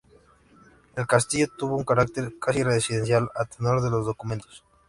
El 0.95 1.05
castillo 1.05 1.47
tuvo 1.55 1.77
un 1.77 1.83
carácter 1.83 2.33
casi 2.39 2.63
residencial 2.63 3.29
a 3.35 3.45
tenor 3.45 3.83
de 3.83 3.91
los 3.91 4.03
documentos. 4.07 4.63